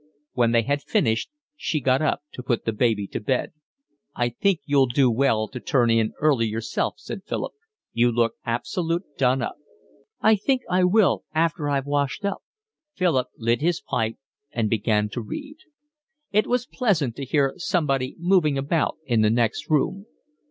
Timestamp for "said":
6.97-7.21